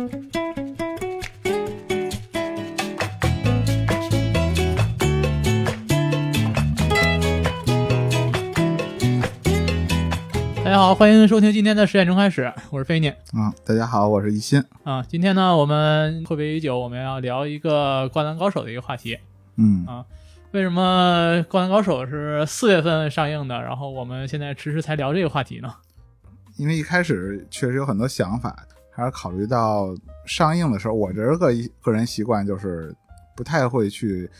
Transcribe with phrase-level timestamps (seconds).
[0.00, 0.06] 大
[10.70, 14.64] 家好，欢迎收听今天的十点钟开始，我是飞念啊、大家好，我是一心。
[14.84, 15.02] 啊。
[15.06, 19.18] 今天呢，我们阔别已久，我们要聊一个《灌篮高手》的一个话题。
[19.56, 20.06] 嗯啊
[20.52, 25.74] 为什么《灌篮高手》是四月份上映的，然后我们现在迟迟才聊这个话题呢？
[26.56, 28.66] 因为一开始确实有很多想法，
[29.00, 29.94] 还是考虑到
[30.26, 31.50] 上映的时候，我这个
[31.80, 32.94] 个人习惯就是
[33.34, 34.30] 不太会去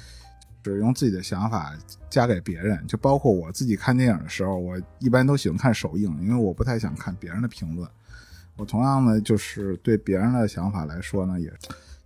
[0.63, 1.73] 只用自己的想法
[2.11, 7.89] 加给别人，就包括我自己看电影的时候，我一般都喜欢看首映，因为我不太想看别人的评论。
[8.57, 11.51] 我同样呢，就是对别人的想法来说呢，也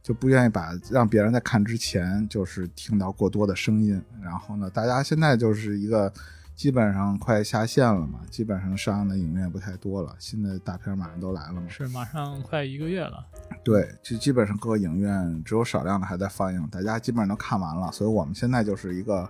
[0.01, 4.01] 就不愿意把让别人在看之前就是听到过多的声音。
[4.23, 6.13] 然后呢，大家现在就是一个
[6.55, 11.69] 基本上快下线了嘛，基本上上映的影院不太多了，新的大片马上都来了嘛。
[11.69, 13.27] 是马上快一个月了。
[13.65, 19.29] 对，就基本上各个影院只有少量的还在放映，大家基本上都看完了，所以我们现在就是一个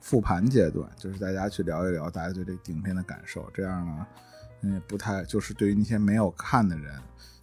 [0.00, 4.06] 复盘阶段，就是大家去聊一聊大家对这个影片的感受，这样呢，
[4.62, 6.92] 嗯，不太就是对于那些没有看的人，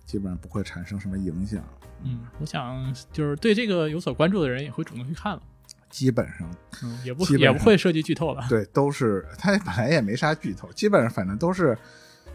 [0.06, 1.64] 基本上不会产生什么影响，
[2.04, 5.42] 嗯，我想就是对这个有所关注的人也会主动去看了。
[5.92, 6.50] 基本上
[6.84, 8.44] 嗯，也不也不会涉及剧透了。
[8.50, 11.78] 对都是他本来也没啥剧透，基本上反正都是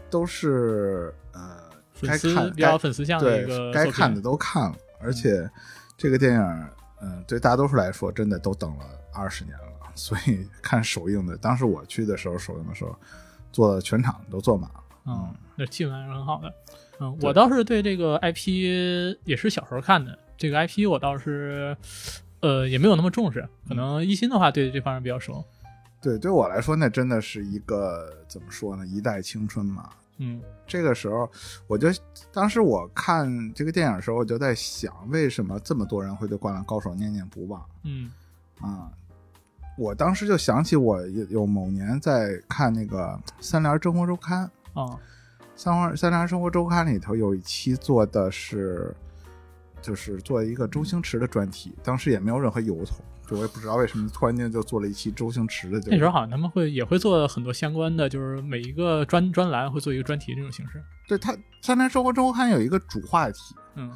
[0.09, 1.57] 都是呃
[2.01, 5.49] 该看比较粉丝向的一对个该看的都看了，而且
[5.97, 6.67] 这个电影，
[7.01, 9.63] 嗯，对大多数来说，真的都等了二十年了。
[9.97, 12.95] 所以看首映的，当时我去的时候，首映的时候，
[13.51, 14.83] 坐全场都坐满了。
[15.07, 16.53] 嗯，那气氛还是很好的。
[16.99, 21.75] 嗯，我倒是对这个 IP 也是小时候看的，这个 IP 我倒是
[22.47, 25.43] 呃也没有那么重视，可能一心的话对这方面比较熟。
[26.01, 28.87] 对，对我来说，那真的是一个怎么说呢？
[28.87, 29.89] 一代青春嘛。
[30.19, 31.29] 嗯这个时候，
[31.67, 31.89] 我就
[32.31, 38.11] 当时我看这个电影的时候，我就在想，为什么这么多人会对《灌篮高手》念念不忘嗯
[38.61, 38.89] 啊？
[39.77, 44.97] 我当时就想起我有有某年在看那个《三联生活周刊》，哦
[45.55, 48.95] 三联三联生活周刊里头有一期做的是，
[49.81, 55.91] 就是做一个周星驰的专题，当时也没有任何由头，就我也不知道为什么突然间就做了一期周星驰的就是。
[55.91, 60.83] 那时候好像他们会也会做很多相关的，就是每一个专专栏会做一个专题这种形式。
[61.07, 63.91] 对他三联生活周刊有一个主话题，嗯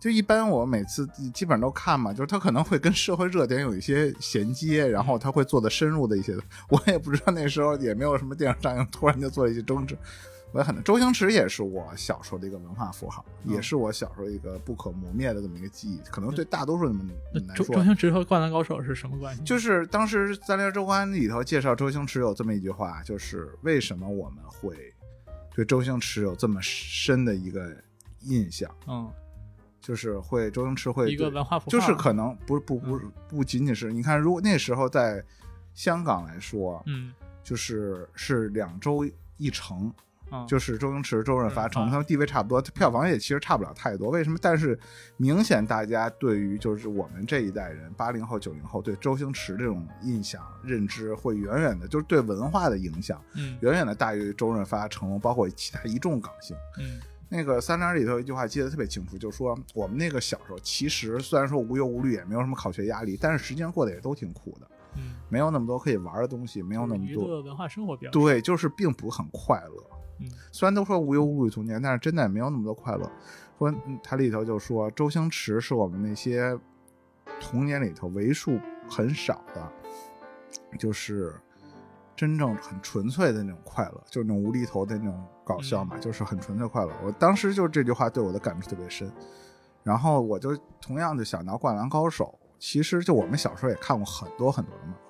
[0.00, 6.36] 就一般我每次基本上都看嘛，就是他可能会跟社会热点有一些衔接，然后他会做的深入的一些，
[6.68, 9.96] 我也不知道那时候也没有什么电影上映，突然就做了一些周星驰。
[10.54, 13.52] 我也很周星驰也是我小时候的一个文化符号，嗯。
[13.52, 17.04] 也是我小时候一个不可磨灭的这么一个记忆，可能对大多数人们
[17.48, 19.42] 来说，周周星驰和灌篮高手是什么关系？
[19.42, 24.94] 就是当时《三联周刊》里头介绍周星驰有这么一句话，就是为什么我们会
[25.52, 27.76] 对周星驰有这么深的一个
[28.20, 29.10] 印象，嗯。
[29.80, 33.12] 就是会周星驰会一个文化符号，就是可能不不不嗯。
[33.28, 35.22] 不仅仅是你看，如果那时候在
[35.74, 37.12] 香港来说，嗯。
[37.42, 39.04] 就是是两周
[39.36, 39.92] 一成，
[40.34, 44.10] 啊就是周星驰、周润发成龙，他们地位差不多，票房也其实差不了太多。
[44.10, 44.38] 为什么？
[44.40, 44.78] 但是
[45.16, 56.56] 明显大家对于就是我们这一代人，八零后、九零后对周星驰这种印象认知会远远的，就是对文化的影响嗯远远的大于周润发、成龙，包括其他一众港星。
[56.78, 69.82] 嗯那个三联里头有一句话记得特别清楚，就说我们那个小时候，其实虽然说无忧无虑，也没有什么考学压力，但是实际上过得也都挺苦的，嗯，没有那么多可以玩的东西，没有那么多，娱乐文化生活比较对，就是并不很快乐。
[70.20, 73.10] 嗯虽然都说无忧无虑童年，但是真的也没有那么多快乐。
[73.58, 76.58] 说嗯它里头就说周星驰是我们那些
[77.40, 78.58] 童年里头为数
[78.88, 79.72] 很少的，
[80.78, 81.34] 就是
[82.16, 86.92] 真正很纯粹的那种快乐，就是那种无厘头的那种搞笑嘛，就是很纯粹快乐。
[87.04, 89.10] 我当时就这句话对我的感触特别深，
[89.82, 95.03] 然后我就同样就想到《灌篮高手》，其实就我们小时候也看过很多很多的漫画，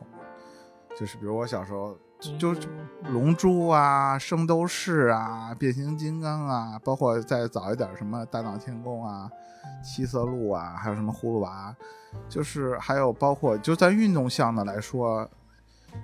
[0.98, 1.96] 就是比如我小时候
[2.38, 2.68] 就就
[3.10, 9.28] 龙珠啊、圣斗士啊、变形金刚啊，包括再早一点什么大闹天宫啊、
[9.82, 11.74] 七色鹿啊，还有什么葫芦娃，
[12.28, 15.28] 就是还有包括就在运动项的来说，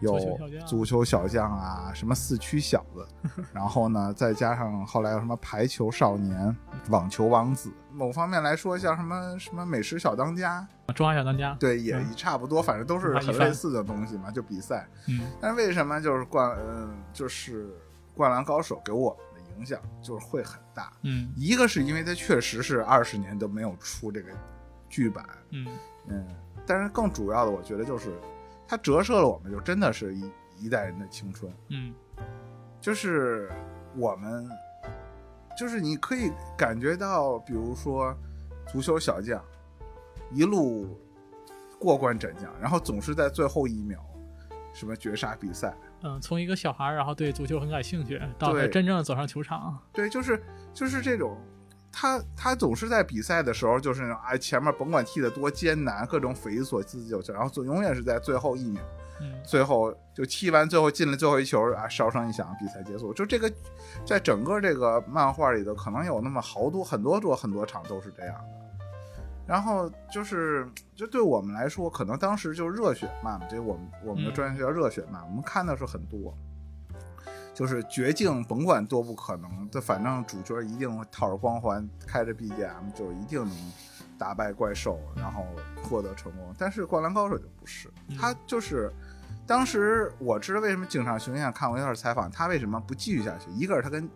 [0.00, 0.18] 有
[0.66, 3.06] 足球小将啊，什么四驱小子，
[3.52, 6.56] 然后呢，再加上后来有什么排球少年、
[6.88, 14.88] 网球王子，某方面来说，像什么什么美食小当家，中华小当家，对，也嗯差不多，反正都是很类似的东西嘛，就比赛。
[15.08, 15.20] 嗯。
[15.40, 17.68] 但是为什么就是灌嗯就是
[18.14, 20.92] 灌篮高手给我们的影响就是会很大？
[21.02, 21.32] 嗯。
[21.36, 24.30] 一个是因为它确实是二十年都没有出这个
[24.88, 25.66] 剧版，嗯。
[26.08, 26.26] 嗯，
[26.66, 28.10] 但是更主要的，我觉得就是
[28.70, 30.30] 它折射了我们就真的是一
[30.60, 31.92] 一代人的青春，嗯
[32.80, 33.50] 就是
[33.96, 34.48] 我们，
[35.58, 38.16] 就是你可以感觉到，比如说
[38.68, 39.44] 足球小将，
[40.30, 40.96] 一路
[41.80, 43.98] 过关斩将，然后总是在最后一秒
[44.72, 45.76] 什么绝杀比赛。
[46.02, 50.40] 嗯，从一个小孩儿，然后对足球很感兴趣，到对真正走上球场，对，就是
[50.72, 51.36] 就是这种，
[51.92, 58.82] 他他总是在比赛的时候，就是那种哎，前面甭管踢得多艰难，各种匪夷所思就然后总永远是在最后一秒，
[59.20, 63.12] 嗯最后就踢完，最后进了最后一球啊，哨声一响，比赛结束。
[63.12, 63.50] 就这个，
[64.06, 68.60] 在整个这个漫画里头，可能有那么好多很多多很多场都是这样的。
[69.46, 76.32] 然后就是，就对我们来说，可能当时就是热血漫嘛，这我们我们的嗯专业叫热血漫，我们看的是很多，
[77.60, 83.54] 就是绝境，甭管多不可能，这反正主角一定会套着光环，开着 BGM 就一定能
[84.16, 85.44] 打败怪兽，然后
[85.82, 86.54] 获得成功。
[86.56, 88.90] 但是《灌篮高手》就不是，嗯他就是。
[89.46, 93.50] 当时我知道为什么井上雄彦看过一段采访，他为什么不继续下去？
[93.50, 94.08] 一个是他跟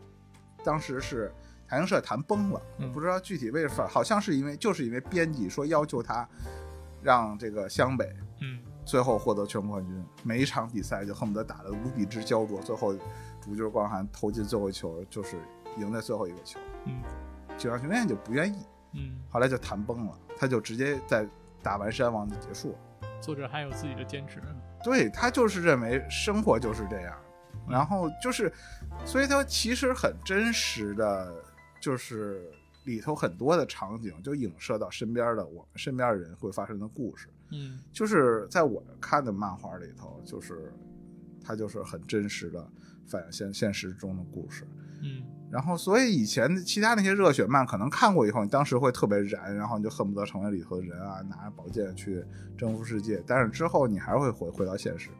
[0.62, 1.28] 当时是
[1.66, 6.28] 台行社谈崩了，嗯我不知道具体为什么，好像是因为就是因为编辑说要求他
[7.02, 12.94] 让这个湘北嗯最后获得全国冠军，每一场比赛就恨不得打得无比之焦灼，最后
[13.44, 15.36] 主角光环投进最后一球，就是
[15.76, 16.58] 赢在最后一个球。
[16.86, 17.02] 嗯
[17.58, 21.24] 井上雄彦就不愿意，嗯，后来就谈崩了，他就直接在
[21.62, 22.78] 打完山王就结束了。
[23.20, 24.42] 作者还有自己的坚持，
[24.82, 27.16] 对他就是认为生活就是这样，
[27.68, 28.52] 然后就是，
[29.04, 31.32] 所以他其实很真实的，
[31.80, 32.50] 就是
[32.86, 40.72] 里头很多的场景就影射到身边的我们身边的人会发生的故事，嗯就是在我看的漫画里头，就是
[41.44, 42.66] 它就是很真实的
[43.06, 44.64] 反映现现实中的故事。
[45.02, 52.24] 嗯然后，所以以前的其他那些热血漫，可能看过以后，你当时会特别燃，然后你就恨不得成为里头的人啊，拿着宝剑去
[52.58, 53.22] 征服世界。
[53.24, 55.10] 但是之后你还是会回回到现实。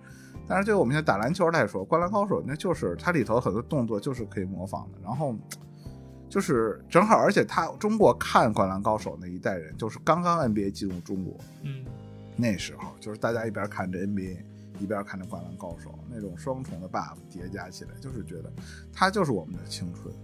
[0.48, 4.98] 但是对我们现在打篮球来说，《灌篮高手》那就是它里头很多动作就是可以模仿的。
[5.04, 5.36] 然后
[6.28, 11.84] 就是正好，而且他中国看《灌篮高手》那一代人，就是刚刚 NBA 进入中国嗯
[12.36, 14.38] 那时候，就是大家一边看着 NBA，
[14.78, 18.52] 一边看着《灌篮高手》，那种双重的 buff 叠加起来，就是觉得
[18.92, 20.14] 它就是我们的青春。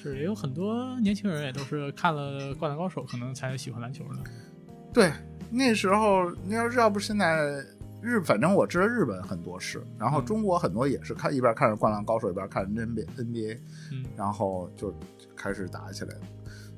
[0.00, 4.20] 是也有很多年轻人也都是看了《灌篮高手》，可能才喜欢篮球的。
[4.92, 5.12] 对，
[5.50, 7.64] 那时候你要是要不现在
[8.00, 13.58] 日，反正我知道日本很多是，然后嗯中国很多也是看一边看着《灌篮高手》，一边看着 NBA NBA，
[13.90, 14.94] 嗯然后就
[15.34, 16.20] 开始打起来了。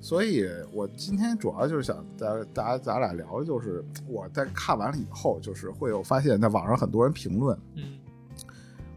[0.00, 7.98] 所以我今天主要就是想咱咱咱俩聊，就是我在看完了以后，就是会有发现，在网上很多人评论，嗯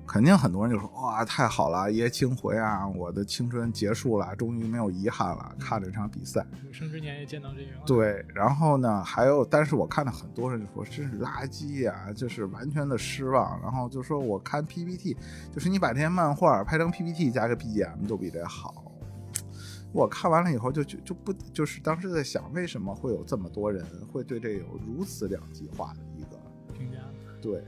[0.06, 6.46] 肯定很多人就说哇太好了，一夜青回啊，我的青春结束了，终于没有遗憾了，看了这场比赛。
[6.64, 13.60] 有生之年也见到这个。，对，然后呢，还有，但是我看到很多人就说真是垃圾呀、就是完全的失望。
[13.64, 15.18] 然后就说我看 PPT，
[15.52, 18.83] 就是你把这些漫画拍成 PPT 加个 BGM 都比这好。
[19.94, 26.40] 我看完了以后就就就不就是当时在想，为什么会有这么多人会对这有如此两极化的一个
[26.74, 26.98] 评价。
[27.40, 27.64] 对，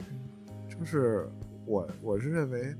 [0.67, 1.29] 就是
[1.65, 2.75] 我我是认为，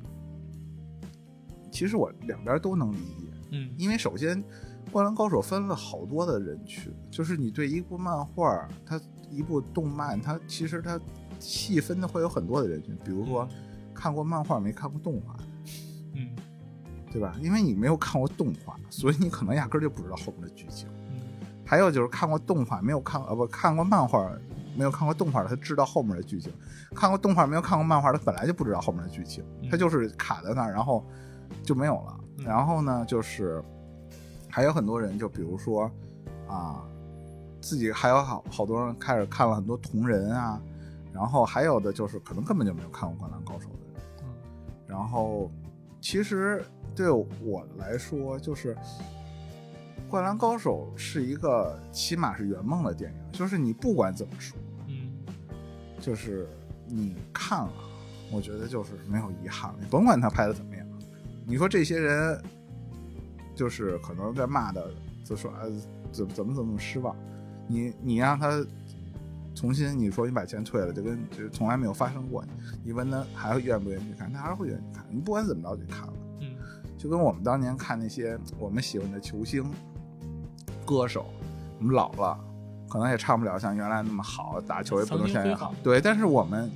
[1.71, 4.43] 其实我两边都能理解，嗯因为首先，
[4.91, 8.99] 《灌篮高手》分了好多的人群，就是你对一部漫画，它
[9.29, 10.99] 一部动漫，它其实它
[11.39, 13.47] 细分的会有很多的人群，比如说
[13.93, 15.44] 看过漫画没看过动画，嗯
[17.15, 17.33] 对吧？
[17.41, 20.89] 因为你没有看过动画，所以你可能压根儿就不知道后面的剧情。
[21.09, 21.15] 嗯
[21.67, 24.29] 还有就是看过动画没有看呃不看过漫画
[24.75, 26.51] 没有看过动画的，他知道后面的剧情；
[26.93, 31.03] 看过动画没有看过漫画的，本来就不知道后面的剧情，嗯他就是卡在那儿，然后
[31.63, 32.19] 就没有了。
[32.37, 33.63] 嗯然后呢，就是
[34.49, 35.89] 还有很多人，就比如说
[36.47, 36.83] 啊，
[37.61, 40.61] 自己还有好好多人开始看了很多同人啊，
[41.11, 44.01] 然后还有的就是可能根本就没有看过《灌篮高手》的人。
[44.21, 44.27] 嗯
[44.87, 45.49] 然后，
[45.99, 46.63] 其实
[46.95, 48.73] 对我来说，就是
[50.07, 55.11] 《灌篮高手》是一个起码是圆梦的电影，就是你不管怎么说，嗯
[55.99, 56.47] 就是
[56.87, 57.73] 你看了，
[58.31, 60.87] 我觉得就是没有遗憾了，你甭管他拍的怎么样。
[61.45, 62.41] 你说这些人，
[63.55, 64.89] 就是可能在骂的，
[65.23, 65.61] 就说啊
[66.11, 67.15] 怎么怎么怎么失望，
[67.67, 68.65] 你你让他
[69.53, 72.43] 重新你说你把钱退了，就跟就从来没有发生过，
[72.83, 76.13] 你问他还会愿不愿意去看，他还是会愿意看，你不管怎么着就看了。
[77.05, 79.63] 嗯就跟我们当年看那些我们喜欢的球星、
[80.83, 81.27] 歌手，
[81.77, 82.35] 我们老了，
[82.89, 85.75] 可能也唱不了像原来那么好，打球也不能像原来好。
[85.83, 86.67] 对，但是我们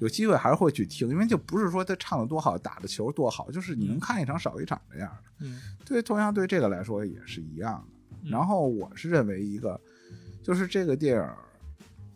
[0.00, 5.46] 有机会还是会去听，因为就不是说他唱的多好，打的球多好，就是你能看一场少一场这样的。
[5.46, 7.94] 嗯对，同样对这个来说也是一样的。
[8.24, 9.80] 嗯然后我是认为一个，
[10.42, 11.30] 就是这个电影，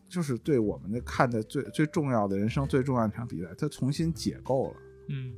[0.09, 4.77] 就是对我们的看的最最重要的人生最重要的一场比赛，它重新解构了。
[5.09, 5.33] 嗯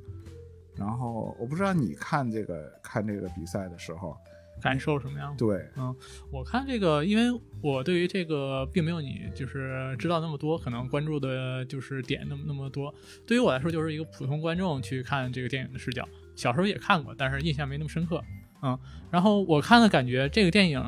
[0.78, 4.16] 然后我不知道你看这个看这个比赛的时候，
[4.60, 5.94] 感受什么样对，嗯，
[6.30, 12.94] 我看这个，因为我对于这个并没有你就是知道那么多，可能关注的就是点那么那么多。
[13.26, 16.06] 对于我来说，就是一个普通观众去看这个电影的视角。
[16.34, 18.22] 小时候也看过，但是印象没那么深刻。
[18.62, 18.78] 嗯，
[19.10, 20.82] 然后我看的感觉，这个电影，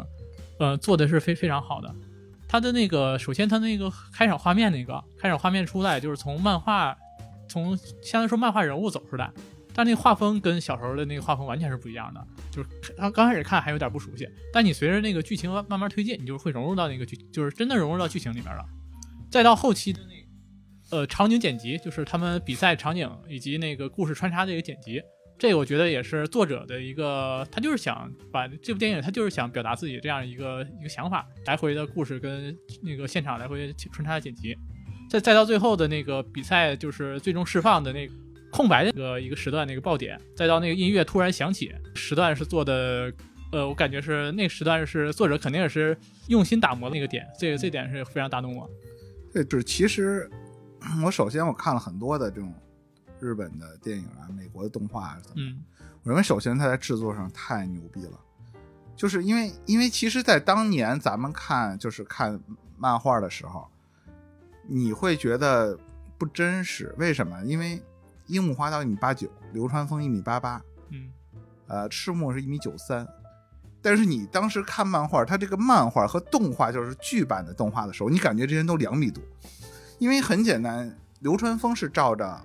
[0.58, 1.94] 呃，做的是非非常好的。
[2.46, 6.96] 它的那个，首先它那个开场画面，那个开场画面出来，就是从漫画，
[7.46, 9.30] 从相当于说漫画人物走出来，
[9.78, 12.20] 但那画风跟小时候的那个画风完全是不一样的。
[12.50, 18.64] 就是他刚开始看还有点不熟悉，但你随着那个剧情慢慢推进，你就会融入到那个剧，就是真的融入到剧情里面了。
[19.30, 25.00] 再到后期的那，呃，场景剪辑，就是他们比赛场景以及那个故事穿插的一个剪辑。
[25.38, 34.58] 这个我觉得也是作者的一个，他就是想把这部电影，他就是想表达自己这样一个一个想法，来回的故事跟那个现场来回穿插的剪辑，
[35.08, 38.12] 再再到最后的那个比赛，就是最终释放的那个
[38.50, 43.12] 空白的一个一个时段那个爆点，再到那个音乐突然响起，时段是做的，
[43.52, 45.96] 呃，我感觉是那个时段是作者肯定也是
[46.28, 48.68] 用心打磨的那个点，这个这点是非常打动我。
[49.32, 50.30] 对，就是其实
[51.04, 52.52] 我首先我看了很多的这种。
[53.20, 55.58] 日本的电影啊，美国的动画啊，嗯，
[56.04, 58.12] 我认为首先它在制作上太牛逼了，
[58.94, 62.40] 就是因为因为其实，在当年咱们看就是看
[62.76, 63.66] 漫画的时候，
[64.68, 65.76] 你会觉得
[66.16, 67.42] 不真实，为什么？
[67.44, 67.82] 因为
[68.28, 71.10] 樱木花道一米八九，流川枫一米八八，嗯，
[71.66, 73.06] 呃，赤木是一米九三，
[73.82, 79.22] 但是你当时看漫画，它这个漫画和动画就是剧版的动画的时候，你感觉这些人都两米多，
[79.98, 82.40] 因为很简单，流川枫是照着。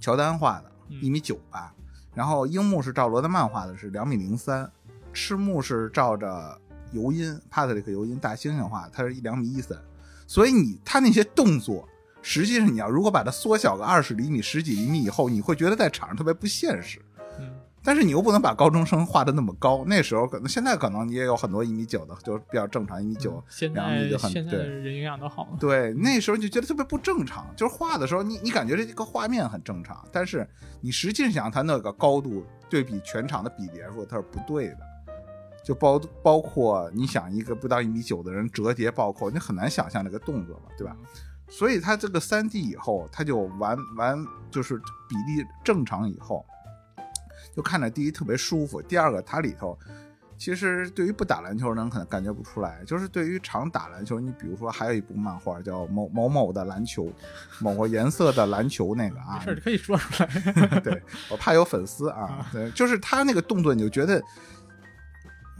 [0.00, 0.70] 乔丹画的，
[1.02, 1.74] 一米九八，
[2.14, 4.70] 然后樱木是照罗德曼画的，是两米零三，
[5.12, 6.56] 赤木是照着
[6.92, 9.76] 尤因帕特里克尤因大猩猩画，他是一两米一三，
[10.24, 11.88] 所以你他那些动作，
[12.28, 17.00] 实际上你要如果把它缩小个二十厘米、十几厘米以后，你会觉得在场上特别不现实。
[17.82, 23.42] 但是你又不能把高中生画的那么高，那时候可能现在可能你也有很多一米九的，就比较正常，一米九
[23.72, 24.58] 两米就很对。
[24.58, 25.48] 人营养都好。
[25.58, 30.46] 对，那时候就觉得特别不正常，就是画的时候你你感觉这个画面很正常，但是
[30.82, 34.78] 你实际上它那个高度对比全场的比例来说它是不对的，
[35.64, 40.94] 就包包括你想一个不到一米九的人折叠暴扣，你很难想象这个动作嘛，对吧？
[41.48, 44.76] 所以它这个三 D 以后，它就完完就是
[45.08, 46.44] 比例正常以后。
[47.56, 49.76] 就看着第一特别舒服，第二个它里头，
[50.36, 57.10] 其实对于不打篮球的人可能感觉不出来，就是对于常打篮球，你比如说还有一部漫画叫某某某的篮球，
[57.58, 64.22] 某个颜色的篮球那个啊，事可以说出来，对我怕有粉丝啊，对，就是他那个动作你就觉得，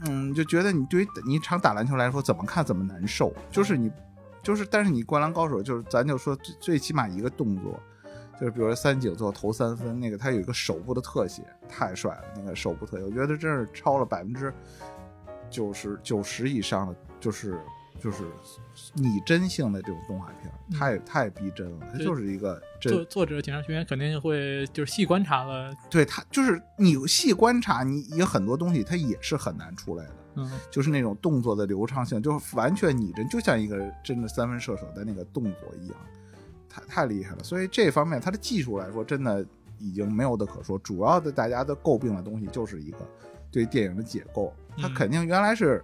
[0.05, 3.91] 嗯，就觉得你对于你常打篮球来说怎么看怎么难受，就是你，
[4.41, 7.79] 就是但是你灌篮高手就是咱就说最最起码一个动作。
[8.39, 12.23] 就是比如说三井做投三分那个，他有一个手部的特写，太帅了。
[12.37, 14.53] 那个手部特写，我觉得真是超了百分之
[15.49, 17.59] 九十九十以上的，就是
[17.99, 18.23] 就是
[18.93, 21.87] 拟真性的这种动画片，太太逼真了。
[21.91, 25.73] 它就是一个作作者警察学员肯定会就是细观察了。
[25.89, 30.15] 对他就是你细观察，你有很多东西它也是很难出来的。
[30.35, 35.95] 嗯，就是那种动作的流畅性，就是完全拟真，就像一个真的三分射手的那个动作一样。
[36.69, 39.43] 太太厉害了，所以这方面它的技术来说，真的
[39.79, 40.77] 已经没有的可说。
[40.77, 42.97] 主要的大家的诟病的东西，就是一个
[43.51, 44.53] 对电影的解构。
[44.77, 45.83] 它肯定原来是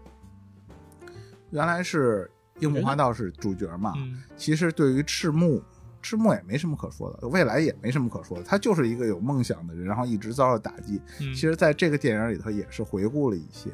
[1.55, 3.93] 原来是樱木花道是主角嘛，
[4.35, 5.63] 其实对于赤木，
[6.01, 8.43] 赤木也没什么可说的，未来也没什么可说的。
[8.43, 11.01] 他就是一个有梦想的人，然后一直遭到打击。
[11.17, 13.71] 其实在这个电影里头也是回顾了一些，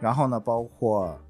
[0.00, 1.20] 然后呢，包括。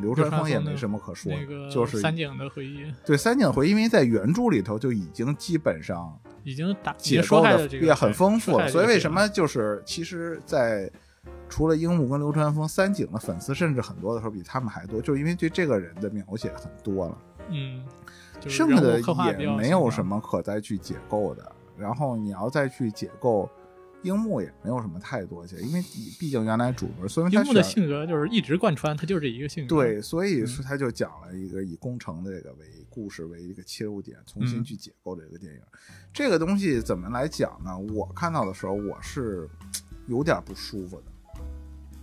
[0.00, 2.90] 流川枫也没什么可说的，就是三井的回忆。
[3.04, 10.90] 对三井的回忆，因为在原著里头就已经基本上已经打解说的也很丰富了，所以为什么就是其实，在
[11.52, 17.18] 除了樱木跟流川枫，三井的粉丝甚至很多的时候比他们还多，就是因为对这个人的描写很多了。
[17.50, 17.84] 嗯，
[18.48, 21.52] 剩下的也没有什么可再去解构的。
[21.76, 23.50] 然后你要再去解构。
[24.02, 25.80] 樱木也没有什么太多去，因为
[26.18, 29.76] 毕竟原来主角，所以樱木的性格就是一直贯穿，他就是这一个性格。
[29.76, 35.60] 对，所以说他就讲了一个以工程的这个为故事为一个切入点，重新去解构这个电影。
[36.12, 37.78] 这个东西怎么来讲呢？
[37.94, 39.48] 我看到的时候，我是
[40.08, 41.11] 有点不舒服的。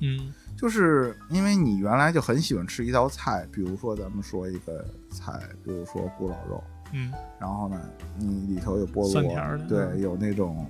[0.02, 6.64] 嗯，就是因为你原来就很喜欢吃一道菜，比如说咱们说一个菜，比如说古老肉。
[6.94, 7.80] 嗯，然后呢，
[8.18, 10.66] 你里头有菠萝，对，有那种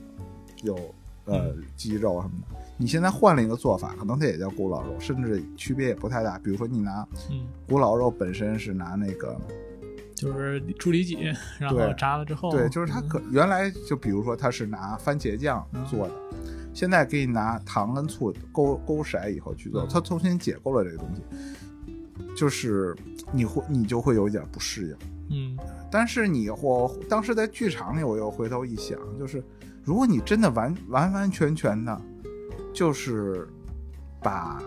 [0.63, 0.77] 有。
[1.25, 6.39] 呃，鸡肉什么的，你现在换了一个做法，可能它也叫古老肉，甚至区别也不太大。
[6.39, 7.07] 比如说，你拿
[7.67, 9.39] 古老肉本身是拿那个，
[10.15, 11.19] 就是猪里脊，
[11.59, 16.13] 然后炸了之后，对，就是它可原来就比如说它是拿番茄酱做的，
[16.79, 21.21] 现在给你拿糖跟醋勾勾筛以后去做，嗯它重新解构了这个东西，
[22.37, 22.95] 就是
[23.33, 24.95] 你会你就会有一点不适应。
[25.31, 25.57] 嗯
[25.91, 29.43] 但是你我当时在剧场里，我又回头一想，就是
[29.83, 32.01] 如果你真的完完完全全的，
[32.73, 33.45] 就是
[34.21, 34.63] 把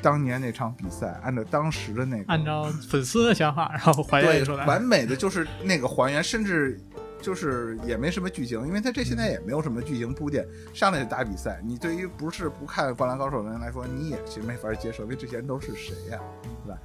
[0.00, 4.64] 当年那场比赛按照当时的那个按照粉丝的想法，然后还原出来。
[4.66, 6.80] 完美的就是那个还原，甚至
[7.24, 11.58] 就是也没什么剧情，因为他这现在也没有什么剧情铺垫，上来就打比赛。
[11.64, 16.78] 你对于不是不看《灌篮高手》的人来说，你也其实没法接受，因为这些人都是谁呀、对吧？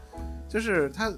[0.48, 1.14] 就是他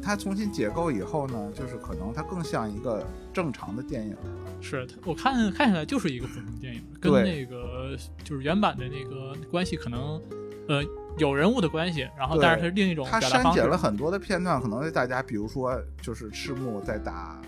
[0.00, 4.22] 他重新解构以后呢，就是可能他更像一个正常的电影了。
[4.60, 10.22] 是它我看看起来就是一个普通电影，跟那个就是原版的那个关系可能
[10.68, 10.84] 呃
[11.18, 13.76] 有人物的关系，然后但是它是另一种他表达方式删减了。
[13.76, 17.42] 很多的片段，可能大家比如说就是赤木在打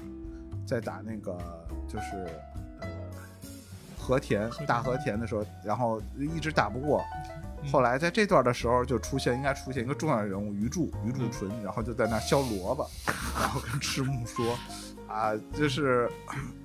[0.67, 1.37] 在打那个
[1.89, 2.27] 就是
[2.81, 2.89] 呃
[3.99, 7.05] 和田大和田的时候，然后一直打不过。
[7.17, 12.87] 嗯后来在这段的时候就出现，应该出现一个重要人物鱼柱鱼柱纯，然后就在那削萝卜，
[13.41, 14.55] 然后跟赤木说
[15.09, 16.07] 啊，就是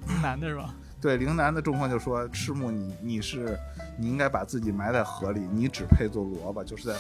[0.09, 0.75] 陵南的是吧？
[0.99, 3.57] 对陵南的状况就说赤木你你是
[3.99, 6.95] 你应该把自己埋在河里，你只配做萝卜，就是在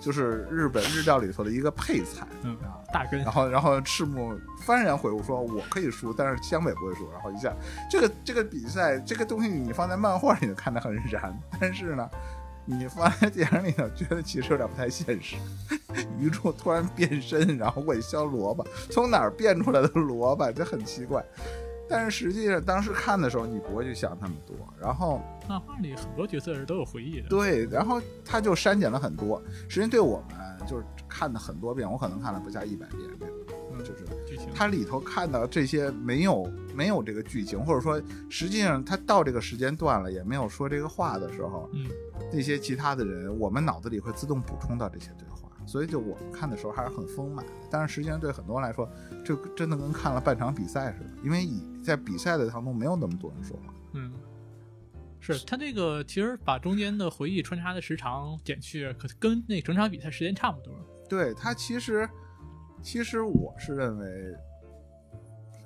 [0.00, 2.26] 就是日本日料里头的一个配菜。
[2.42, 4.32] 嗯啊，大根然后然后赤木
[4.66, 7.52] 幡然悔悟说：“我可以输，但是湘北不会输。”然后一下，
[7.90, 12.08] 这个这个比赛这个东西你放在漫画里头看得很燃，但是呢，
[12.64, 15.36] 你放在电影里头觉得其实有点不太现实。
[16.18, 20.50] 鱼柱突然变身，然后会削萝卜，从哪儿变出来的萝卜？
[20.52, 21.22] 这很奇怪。
[21.88, 24.56] 但是实际上当时看的时候，你不会去想那么多。
[24.80, 27.28] 然后漫画里很多角色是都有回忆的。
[27.28, 29.42] 对，然后他就删减了很多。
[29.68, 33.00] 实际上对我们就是看的很多遍，我可能看了不下一百遍
[33.78, 41.86] 就是剧情它里头看到这些没有没有这个剧情，或者说实际上他到这个时间段了也没有说这个话的时候，嗯
[42.32, 45.27] 那些其他的人，我们脑子里会自动补充到这些对话，
[45.68, 47.52] 所以就我们看的时候还是很丰满的。
[47.70, 48.90] 但是实际上对很多人来说，
[49.24, 53.74] 就真的跟看了半场比赛似的，因为以在比赛的当中没有那么多人说话。
[53.92, 54.12] 嗯，
[55.20, 60.74] 是他这个其实把中间的回忆穿插的时长减去，可跟那整场比赛时间差不多。
[61.08, 62.08] 对他其实，
[62.82, 64.34] 其实我是认为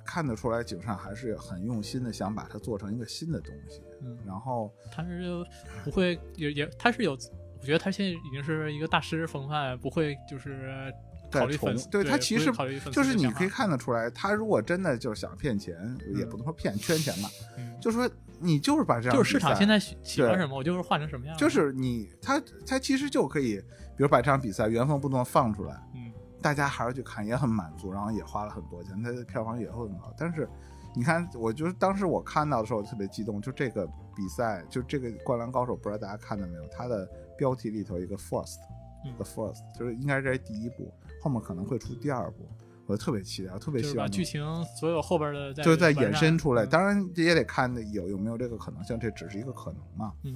[0.05, 3.81] 看得出来，井上还是很用心的想把它做成一个新的东西。
[4.01, 5.45] 嗯，然后他是
[5.83, 7.17] 不会也也他是有，
[7.63, 10.93] 我觉得他现在已经是一个大师风范，不会就是
[11.31, 15.73] 考虑粉丝，对他其实考虑就是你可以看得出来，他如果真的就是想骗钱，
[16.13, 18.09] 也不能说骗圈钱吧，嗯就说
[18.41, 21.37] 你就是把这样就是市场现在喜喜欢什么，我就是换成什么样。
[21.37, 23.55] 就是你他他其实就可以，
[23.95, 30.13] 比如把这场比赛原封不动放出来，嗯大家还是去看，也很满足，然后也花了很多钱，他的票房也会很高。
[30.17, 30.45] 但是
[30.93, 36.67] 你看，我就是当时我看到的时候特别激动，就这个比赛，就这个《灌篮高手》，不知道大家看到没有？
[36.67, 38.59] 他的标题里头一个 first，
[39.05, 42.47] 嗯 the first，就是应该是这是第一部，后面可能会出第二部，
[42.85, 44.43] 我特别期待，我特别希望能把剧情
[44.79, 46.65] 所有后边的再就在衍完善生出来。
[46.65, 50.13] 嗯当然这也得看有有没有这个可能性，这只是一个可能嘛。
[50.23, 50.35] 嗯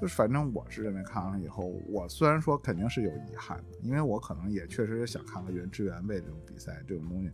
[0.00, 7.32] 就是反正我是认为看完了以后，我虽然说肯定是有遗憾的，因为我可能也确实想看看原汁原味这种比赛这种东西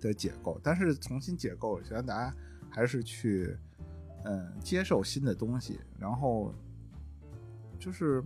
[0.00, 2.34] 的解构，但是重新解构，我觉得大家
[2.68, 3.56] 还是去
[4.24, 6.52] 嗯接受新的东西，然后
[7.82, 8.22] 就是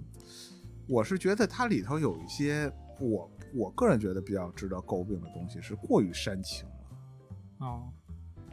[0.87, 7.88] 我是觉得它里头有一些我我个人觉得比较值得诟病的东西是过于煽情了，哦，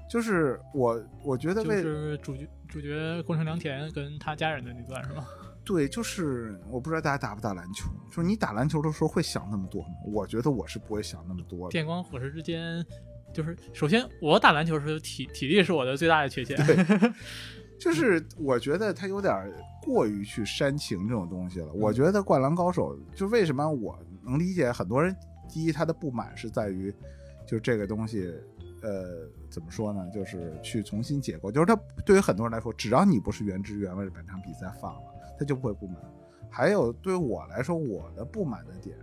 [0.10, 5.28] 就是我我觉得就、是主角主角宫城良田跟他家人的那段是吧？
[5.66, 9.90] 对，就是我不知道大家打不打篮球，就是你打篮球的时候会想那么多吗？
[10.06, 11.72] 我觉得我是不会想那么多的。
[11.72, 12.86] 电光火石之间，
[13.34, 16.58] 就是首先我打篮球的时候体体力是我的最大的缺陷。
[17.80, 21.72] 就是我觉得他有点过于去煽情这种东西了。
[21.74, 25.16] 我觉得《灌篮高手》就为什么我能理解很多人，
[25.50, 26.94] 第一他的不满是在于，
[27.46, 28.34] 就这个东西，
[28.82, 30.10] 呃，怎么说呢？
[30.14, 35.02] 就是去重新解构，就是他对于很多人来说，只要你不是原汁原味的本场比赛放了，
[35.38, 35.98] 他就不会不满。
[36.50, 38.96] 还有对于我来说，我的不满的点。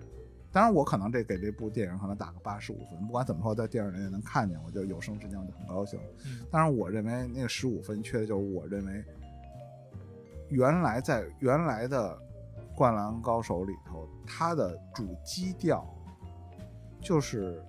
[0.52, 6.00] 当然，我可能这给这部电影可能打个八十五分，不管怎么说，在电影里也能看见，我就有生之年我就很高兴。
[6.26, 6.40] 嗯。
[6.50, 9.04] 当然，我认为那个十五分缺的就是我认为
[10.48, 12.10] 原来在原来的
[12.76, 15.86] 《灌篮高手》里头，它的主基调
[17.00, 17.62] 就是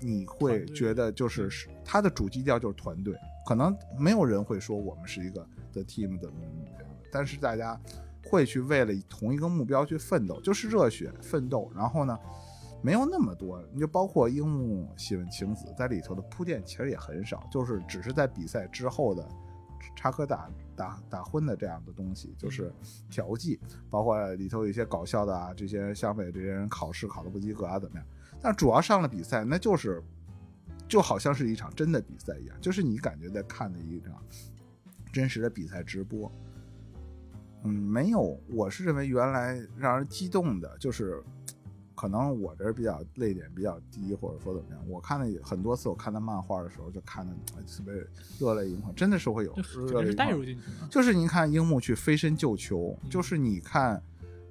[0.00, 3.14] 你会觉得就是是它的主基调就是团队，
[3.46, 7.80] 可能没有人会说我们是一个的 team 怎么怎么样，但是大家
[8.24, 11.70] 会去为了同一个目标去奋斗，就是热血奋斗。
[11.74, 12.18] 然后呢，
[12.82, 19.28] 没有那么多，你就包括樱木喜欢晴子在里头的铺垫其实也很少，就是只是在比赛之后的
[19.96, 22.72] 插科打打打诨的这样的东西，就是
[23.10, 28.06] 调剂，包括里头有一些搞笑的啊，这些湘北这些人考试考的不及格啊怎么样？
[28.40, 30.02] 但主要上了比赛，那就是
[30.88, 34.20] 就好像是一场真的比赛一样，就是你感觉在看的一场
[35.12, 36.30] 真实的比赛直播。
[37.64, 41.22] 嗯，没有，我是认为原来让人激动的，就是
[41.94, 44.88] 可能我这比较泪点比较低，或者说怎么样。
[44.88, 47.94] 我看了很多次，我看他漫画的时候就看的特别
[48.40, 49.62] 热泪盈眶，真的是会有就
[50.04, 50.62] 是带入进去。
[50.90, 54.02] 就是你看樱木去飞身救球，就是你看，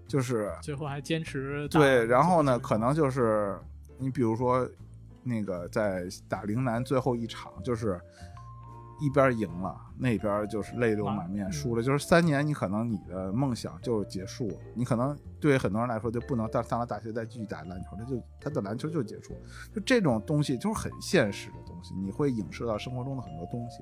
[0.08, 3.60] 就是最后还坚持对，然后呢，可能就是
[3.98, 4.70] 你比如说
[5.24, 8.00] 那个在打陵南最后一场，就是。
[9.02, 14.56] 一边赢了，那边就是泪流满面；输了，就是三年，你可能你的梦想就结束了。
[14.76, 19.36] 你可能对很多人来说就不能到上了大学再继续打篮球，他就他的篮球就结束。
[19.74, 23.82] 就这种东西就是很现实的东西，你会影射到生活中的很多东西。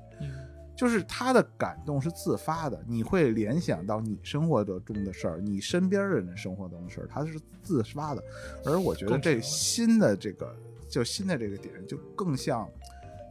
[0.74, 8.24] 就是他的感动是自发的，你会联想到你生活中的事儿，你身边的人生活中的事儿，他是自发的。
[8.64, 10.56] 而我觉得这新的这个
[10.88, 12.66] 就新的这个点，就更像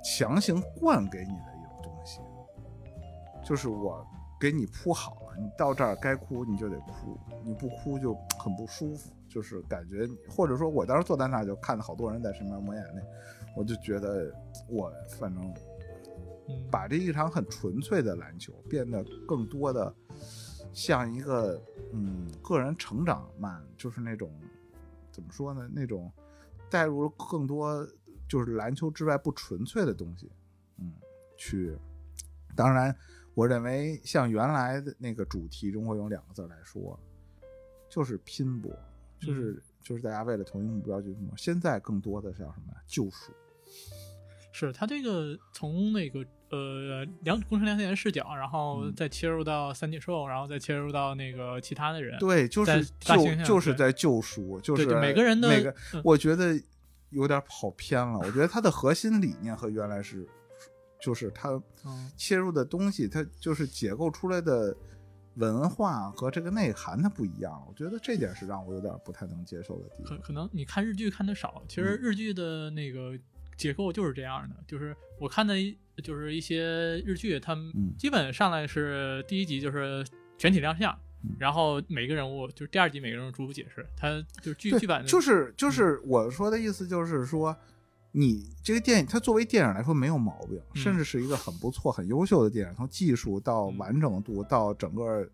[0.04, 1.49] 强行灌给你的。
[3.50, 4.06] 就是我
[4.40, 13.02] 给你铺好了，你到这儿该哭你就得哭，你不哭就很不舒服，就是感觉，或者说我当时坐在那儿就看到好多人在身边抹眼泪，
[13.58, 14.32] 我就觉得
[14.68, 15.52] 我反正
[16.70, 19.92] 把这一场很纯粹的篮球变得更多的
[20.72, 21.60] 像一个
[21.92, 24.32] 嗯个人成长漫，就是那种
[25.12, 25.68] 怎么说呢？
[25.74, 26.12] 那种
[26.70, 27.84] 带入了更多
[28.28, 30.32] 就是篮球之外不纯粹的东西，
[30.78, 30.94] 嗯，
[31.36, 31.76] 去
[32.56, 32.96] 当然。
[33.40, 37.00] 我认为像原来的那个主题中会用两个字来说，
[37.88, 38.70] 就是拼搏，
[39.18, 41.34] 就是就是大家为了同一目标去拼搏。
[41.38, 42.74] 现在更多的是叫什么？
[42.86, 43.32] 救赎。
[44.52, 52.20] 是他这个从那个呃两工程两千视角，然后再切入到三体兽，然后再切入到那个其他的人。
[52.20, 55.74] 对，就是救，就是在救赎，就是每个人的每个，
[56.04, 56.62] 我觉得
[57.12, 58.20] 有点跑偏了。
[58.20, 60.28] 我觉得他的核心理念和原来是。
[61.02, 61.62] 就是它
[62.18, 64.76] 切入的东西，它就是解构出来的
[65.36, 67.64] 文化和这个内涵，它不一样。
[67.68, 70.18] 我觉得这点是让我有点不太能接受的地方。
[70.18, 73.18] 可可能你看日剧看的少，其实日剧的那个
[73.56, 74.56] 结构就是这样的。
[74.68, 75.56] 就是我看的，
[76.04, 80.06] 就是一些日剧，他们基本上来是第一集就是
[80.38, 80.94] 全体亮相，
[81.38, 83.86] 然后每个人物就是第二集每个人物逐步解释。
[83.96, 87.56] 他就是剧剧版，就是就是我说的意思，就是说。
[88.12, 95.30] 你这个电影，它作为电影来说没有毛病，甚至是一个很不错、很优秀的电影，从技术到完整度到整个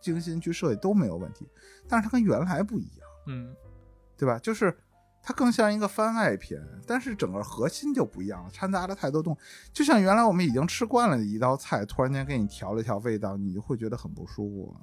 [0.00, 1.44] 精心去设计都没有问题。
[1.88, 3.52] 但是它跟原来不一样，嗯，
[4.16, 4.38] 对吧？
[4.38, 4.72] 就是
[5.20, 9.40] 它更像一个番外篇，但是整个核心就不一样了，掺杂了太多东西。
[9.72, 14.76] 就像原来我们已经吃惯了一道菜，突然间给你调了一调味道，你就会觉得很不舒服。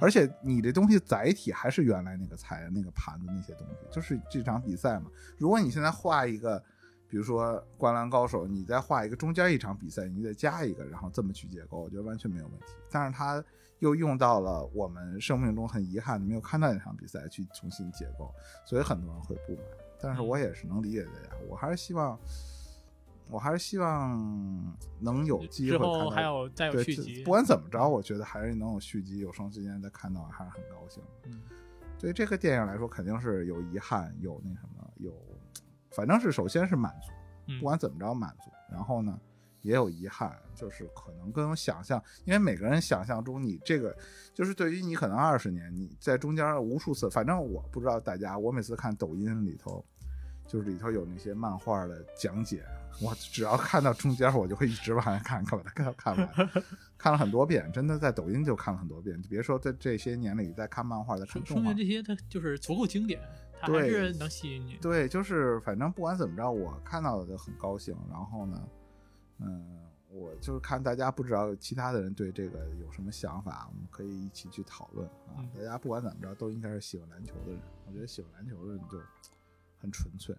[0.00, 5.10] 而且你这东西载体还是原来那个菜、那个盘子那些东西，就是这场比赛嘛。
[5.36, 6.64] 如果你现在画一个。
[7.08, 12.74] 比如说《灌篮高手》，你再画一个中间一场比赛，你再加一个，然后这么去结构，我觉得完全没有问题。
[12.90, 13.42] 但是他
[13.78, 18.30] 又用到了我们生命中很遗憾的没有看到那场比赛去重新结构，
[18.66, 19.64] 所以很多人会不满。
[19.98, 22.18] 但是我也是能理解大家，我还是希望，
[23.30, 26.10] 我还是希望能有机会看到。
[26.10, 27.24] 还有再有续集。
[27.24, 31.02] 不管怎么着，我觉得还是能有续集，有生之年再看到还是很高兴。
[31.24, 31.40] 嗯，
[31.98, 35.10] 对这个电影来说，肯定是有遗憾，有那什么，有。
[35.92, 37.12] 反正是首先是满足，
[37.58, 39.18] 不管怎么着满足，然后呢
[39.62, 43.94] 也有遗憾，就是可能跟我想象，因为每个人想象中你这个
[44.32, 49.84] 就是对于你可能二十年你在中间无数次，反正我不知道大家，我每次看抖音里头，
[50.46, 52.64] 就是里头有那些漫画的讲解，
[53.02, 56.50] 我只要看到中间我就会一直往下看，看把它看看完，
[56.96, 63.20] 看了很多遍，真的在抖音就看了很多遍，别说在这些年里在看漫画在看动画，说明这些它就是足够经典。
[63.60, 64.76] 还是能吸引你。
[64.80, 67.96] 对，就是反正不管怎么着，我看到的就很高兴。
[68.10, 68.68] 然后呢，
[69.38, 69.78] 嗯，
[70.10, 75.44] 我就是看大家不知道其他的人对这个有什么想法，我们可以一起去讨论啊。
[75.56, 77.60] 大家不管怎么着，都应该是喜欢篮球的人。
[77.86, 78.98] 我觉得喜欢篮球的人就
[79.78, 80.36] 很纯粹。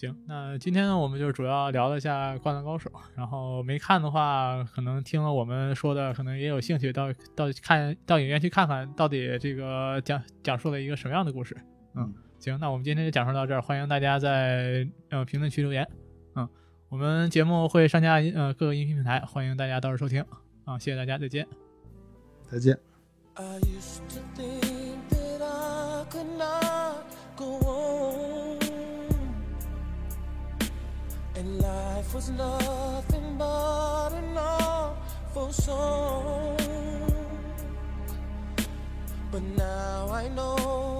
[0.00, 11.54] 行，那今天呢，我们就主要聊了一下《灌篮高手》，然后没看的话，可能听了我们说的，可能也有兴趣到到看到影院去看看到底这个讲讲述了一个什么样的故事。
[11.94, 15.86] 嗯，行，那我们今天就讲述到这儿，欢迎大家在呃评论区留言。
[16.34, 16.48] 嗯，
[16.88, 20.24] 我们节目会上架呃各个音频平台，欢迎大家到时候收听。
[20.64, 21.46] 啊，谢谢大家，再见。
[22.50, 22.78] 再见。
[31.40, 36.58] And life was nothing but an awful song.
[39.32, 40.99] But now I know